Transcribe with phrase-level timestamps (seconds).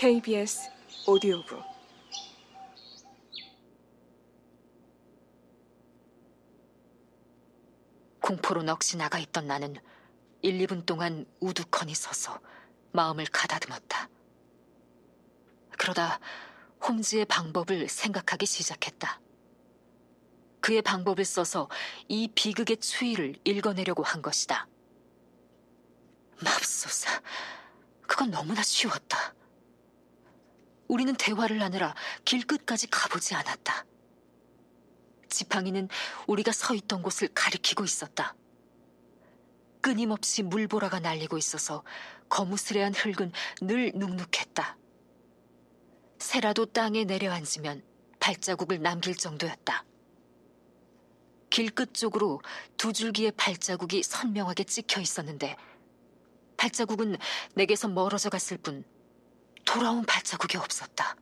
[0.00, 0.70] KBS
[1.06, 1.62] 오디오북
[8.22, 9.76] 공포로 넋이 나가 있던 나는
[10.40, 12.40] 1, 2분 동안 우두커니 서서
[12.92, 14.08] 마음을 가다듬었다.
[15.72, 16.18] 그러다
[16.82, 19.20] 홈즈의 방법을 생각하기 시작했다.
[20.62, 21.68] 그의 방법을 써서
[22.08, 24.66] 이 비극의 추이를 읽어내려고 한 것이다.
[26.42, 27.20] 맙소사,
[28.06, 29.34] 그건 너무나 쉬웠다.
[30.90, 31.94] 우리는 대화를 하느라
[32.24, 33.86] 길 끝까지 가보지 않았다.
[35.28, 35.88] 지팡이는
[36.26, 38.34] 우리가 서 있던 곳을 가리키고 있었다.
[39.80, 41.84] 끊임없이 물보라가 날리고 있어서
[42.28, 43.30] 거무스레한 흙은
[43.62, 44.76] 늘 눅눅했다.
[46.18, 47.84] 새라도 땅에 내려앉으면
[48.18, 49.84] 발자국을 남길 정도였다.
[51.50, 52.42] 길끝 쪽으로
[52.76, 55.56] 두 줄기의 발자국이 선명하게 찍혀 있었는데
[56.56, 57.16] 발자국은
[57.54, 58.84] 내게서 멀어져 갔을 뿐
[59.72, 61.14] 돌아온 발자국이 없었다.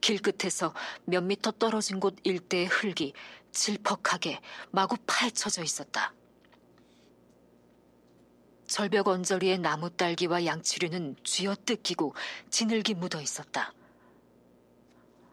[0.00, 0.72] 길 끝에서
[1.04, 3.12] 몇 미터 떨어진 곳 일대의 흙이
[3.52, 6.14] 질퍽하게 마구 파헤쳐져 있었다.
[8.66, 12.14] 절벽 언저리의 나무 딸기와 양치류는 쥐어 뜯기고
[12.48, 13.74] 지늘기 묻어 있었다.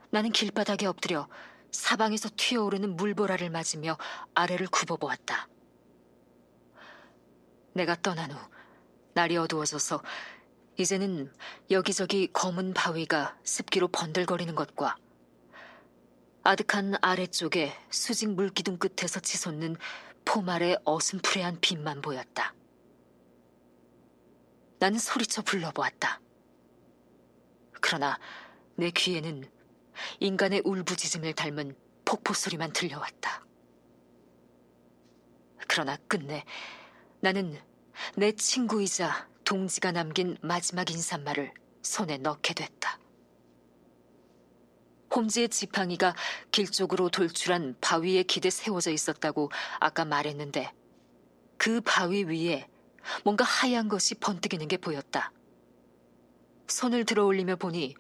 [0.10, 1.30] 나는 길바닥에 엎드려
[1.72, 3.98] 사방에서 튀어오르는 물보라를 맞으며
[4.34, 5.48] 아래를 굽어보았다.
[7.72, 8.38] 내가 떠난 후
[9.14, 10.02] 날이 어두워져서
[10.78, 11.32] 이제는
[11.72, 14.98] 여기저기 검은 바위가 습기로 번들거리는 것과
[16.44, 19.78] 아득한 아래쪽에 수직 물기둥 끝에서 치솟는
[20.26, 22.54] 포말의 어슴푸레한 빛만 보였다.
[24.80, 26.20] 나는 소리쳐 불러보았다.
[27.80, 28.20] 그러나
[28.76, 29.50] 내 귀에는
[30.20, 33.46] 인간의 울부짖음을 닮은 폭포 소리만 들려왔다.
[35.68, 36.44] 그러나 끝내
[37.22, 37.58] 나는
[38.18, 43.00] 내 친구이자 동지가 남긴 마지막 인사말을 손에 넣게 됐다.
[45.16, 46.16] 홈즈의 지팡이가
[46.52, 50.74] 길 쪽으로 돌출한 바위에 기대 세워져 있었다고 아까 말했는데
[51.58, 52.68] 그 바위 위에
[53.24, 55.32] 뭔가 하얀 것이 번뜩이는 게 보였다.
[56.68, 57.96] 손을 들어 올리며 보니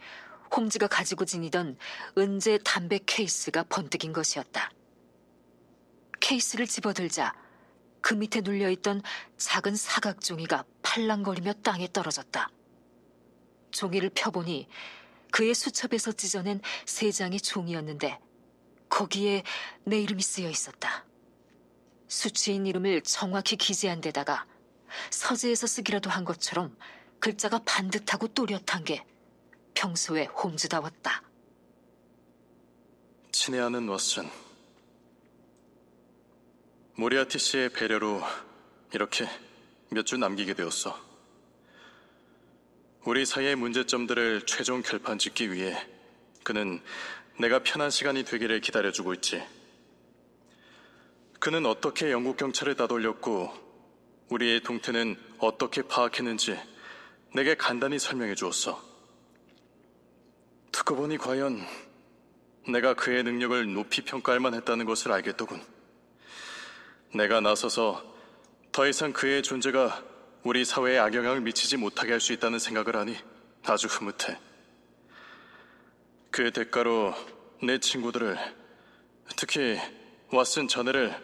[0.56, 1.78] 홈즈가 가지고 지니던
[2.18, 4.72] 은재 담배 케이스가 번뜩인 것이었다.
[6.20, 7.34] 케이스를 집어들자
[8.06, 9.02] 그 밑에 눌려있던
[9.38, 12.52] 작은 사각 종이가 팔랑거리며 땅에 떨어졌다.
[13.72, 14.68] 종이를 펴보니
[15.32, 18.20] 그의 수첩에서 찢어낸 세 장의 종이였는데
[18.90, 19.42] 거기에
[19.86, 21.04] 내 이름이 쓰여 있었다.
[22.08, 24.46] 수취인 이름을 정확히 기재한 데다가
[25.10, 26.78] 서재에서 쓰기라도 한 것처럼
[27.20, 29.04] 글자가 반듯하고 또렷한 게
[29.74, 31.24] 평소에 홈즈다웠다.
[33.32, 34.30] 친애하는 왓슨.
[36.98, 38.22] 모리아티 씨의 배려로
[38.94, 39.28] 이렇게
[39.90, 40.98] 몇줄 남기게 되었어.
[43.04, 45.76] 우리 사이의 문제점들을 최종 결판 짓기 위해
[46.46, 46.82] 그는
[47.38, 49.44] 내가 편한 시간이 되기를 기다려주고 있지.
[51.42, 53.52] 그는 어떻게 영국 경찰을 따돌렸고
[54.30, 56.58] 우리의 동태는 어떻게 파악했는지
[57.34, 58.82] 내게 간단히 설명해 주었어.
[60.72, 61.60] 듣고 보니 과연
[62.70, 65.75] 내가 그의 능력을 높이 평가할 만했다는 것을 알겠더군.
[67.16, 68.04] 내가 나서서
[68.74, 70.04] 더 이상 그의 존재가
[70.44, 73.16] 우리 사회에 악영향을 미치지 못하게 할 수 있다는 생각을 하니
[73.64, 74.38] 아주 흐뭇해.
[76.30, 77.14] 그 대가로
[77.64, 78.38] 내 친구들을,
[79.38, 79.80] 특히
[80.30, 81.16] 왓슨 자네를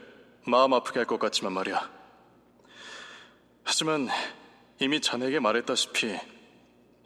[0.48, 1.92] 마음 아프게 할 것 같지만 말이야.
[3.66, 4.08] 하지만
[4.80, 6.18] 이미 자네에게 말했다시피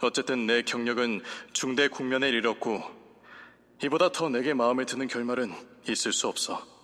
[0.03, 2.83] 어쨌든 내 경력은 중대 국면에 이르렀고
[3.83, 5.51] 이보다 더 내게 마음에 드는 결말은
[5.89, 6.74] 있을 수 없어.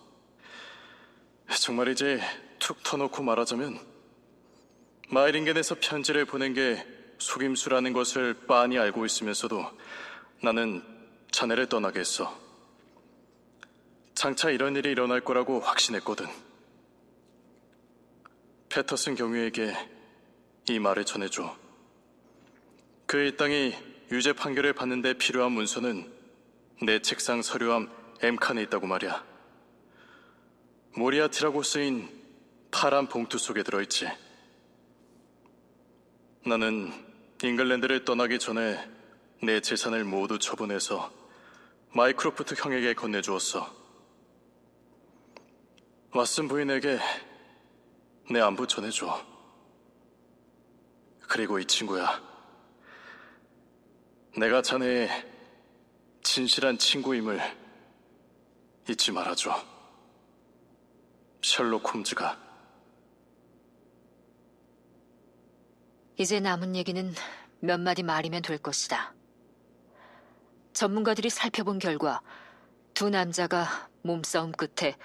[1.62, 2.18] 정말이지
[2.58, 3.78] 툭 터놓고 말하자면
[5.10, 6.84] 마이링겐에서 편지를 보낸 게
[7.18, 9.64] 속임수라는 것을 빤히 알고 있으면서도
[10.42, 10.82] 나는
[11.30, 12.36] 자네를 떠나게 했어.
[14.16, 16.26] 장차 이런 일이 일어날 거라고 확신했거든.
[18.68, 19.72] 패터슨 경위에게
[20.68, 21.56] 이 말을 전해줘.
[23.06, 23.72] 그의 땅이
[24.10, 26.12] 유죄 판결을 받는데 필요한 문서는
[26.82, 27.88] 내 책상 서류함
[28.20, 29.31] M칸에 있다고 말이야.
[30.94, 32.06] 모리아티라고 쓰인
[32.70, 34.08] 파란 봉투 속에 들어있지.
[36.44, 36.92] 나는
[37.42, 38.78] 잉글랜드를 떠나기 전에
[39.42, 41.10] 내 재산을 모두 처분해서
[41.94, 43.74] 마이크로프트 형에게 건네주었어.
[46.12, 46.98] 왓슨 부인에게
[48.30, 49.26] 내 안부 전해줘.
[51.26, 52.22] 그리고 이 친구야.
[54.36, 55.08] 내가 자네의
[56.22, 57.40] 진실한 친구임을
[58.90, 59.71] 잊지 말아줘.
[61.42, 62.38] 셜록 홈즈가
[66.16, 67.12] 이제 남은 얘기는
[67.58, 69.14] 몇 마디 말이면 될 것이다.
[70.72, 72.22] 전문가들이 살펴본 결과
[72.94, 74.96] 두 남자가 몸싸움 끝에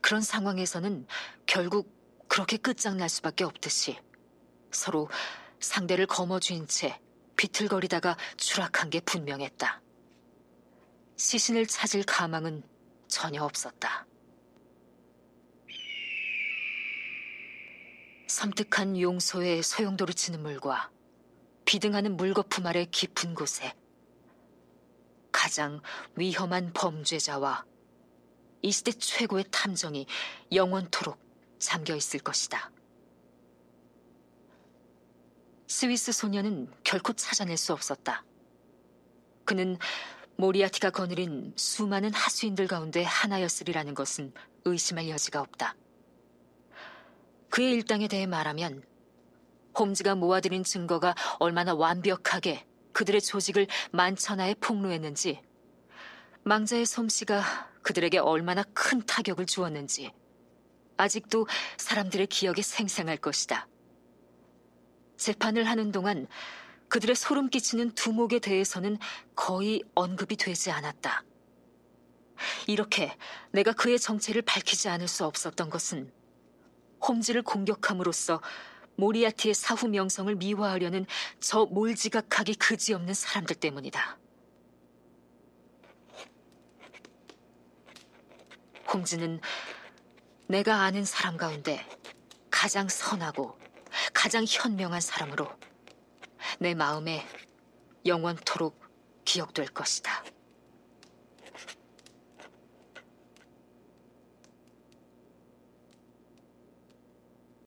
[0.00, 1.06] 그런 상황에서는
[1.46, 1.94] 결국
[2.26, 3.98] 그렇게 끝장날 수밖에 없듯이
[4.72, 5.08] 서로
[5.60, 7.00] 상대를 거머쥔 채
[7.36, 9.80] 비틀거리다가 추락한 게 분명했다.
[11.16, 12.62] 시신을 찾을 가망은
[13.08, 14.06] 전혀 없었다.
[18.40, 20.90] 섬뜩한 용소의 소용돌이 치는 물과
[21.66, 23.74] 비등하는 물거품 아래 깊은 곳에
[25.30, 25.82] 가장
[26.16, 27.66] 위험한 범죄자와
[28.62, 30.06] 이 시대 최고의 탐정이
[30.54, 31.18] 영원토록
[31.58, 32.70] 잠겨 있을 것이다.
[35.66, 38.24] 스위스 소녀는 결코 찾아낼 수 없었다.
[39.44, 39.76] 그는
[40.36, 44.32] 모리아티가 거느린 수많은 하수인들 가운데 하나였으리라는 것은
[44.64, 45.76] 의심할 여지가 없다.
[47.50, 48.82] 그의 일당에 대해 말하면
[49.78, 55.40] 홈즈가 모아들인 증거가 얼마나 완벽하게 그들의 조직을 만천하에 폭로했는지,
[56.44, 57.42] 망자의 솜씨가
[57.82, 60.12] 그들에게 얼마나 큰 타격을 주었는지,
[60.96, 63.68] 아직도 사람들의 기억에 생생할 것이다.
[65.16, 66.26] 재판을 하는 동안
[66.88, 68.98] 그들의 소름 끼치는 두목에 대해서는
[69.34, 71.24] 거의 언급이 되지 않았다.
[72.66, 73.16] 이렇게
[73.52, 76.12] 내가 그의 정체를 밝히지 않을 수 없었던 것은
[77.06, 78.40] 홈즈를 공격함으로써
[78.96, 81.06] 모리아티의 사후 명성을 미화하려는
[81.40, 84.18] 저 몰지각하기 그지없는 사람들 때문이다.
[88.92, 89.40] 홈즈는
[90.48, 91.86] 내가 아는 사람 가운데
[92.50, 93.56] 가장 선하고
[94.12, 95.48] 가장 현명한 사람으로
[96.58, 97.24] 내 마음에
[98.04, 98.80] 영원토록
[99.24, 100.24] 기억될 것이다.